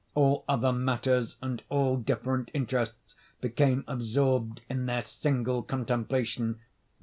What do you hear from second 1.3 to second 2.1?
and all